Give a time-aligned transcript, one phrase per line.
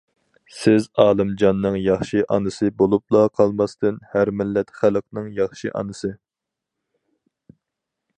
[0.59, 6.11] سىز ئالىمجاننىڭ ياخشى ئانىسى بولۇپلا قالماستىن، ھەر مىللەت خەلقنىڭ ياخشى ئانىسى.